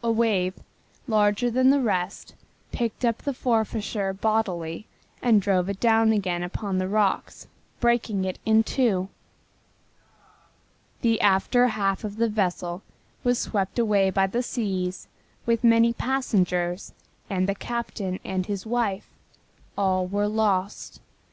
A 0.00 0.12
wave, 0.12 0.54
larger 1.08 1.50
than 1.50 1.70
the 1.70 1.80
rest, 1.80 2.34
picked 2.70 3.04
up 3.04 3.18
the 3.18 3.34
Forfarshire 3.34 4.12
bodily 4.12 4.86
and 5.20 5.42
drove 5.42 5.68
it 5.68 5.80
down 5.80 6.12
again 6.12 6.44
upon 6.44 6.78
the 6.78 6.86
rocks, 6.86 7.48
breaking 7.80 8.24
it 8.24 8.38
in 8.46 8.62
two. 8.62 9.08
The 11.00 11.20
after 11.20 11.66
half 11.66 12.04
of 12.04 12.14
the 12.16 12.28
vessel 12.28 12.82
was 13.24 13.40
swept 13.40 13.76
away 13.80 14.08
by 14.10 14.28
the 14.28 14.40
seas 14.44 15.08
with 15.46 15.64
many 15.64 15.92
passengers 15.92 16.92
and 17.28 17.48
the 17.48 17.54
captain 17.56 18.20
and 18.24 18.46
his 18.46 18.66
wife. 18.66 19.08
All 19.76 20.06
were 20.06 20.28
lost. 20.28 21.00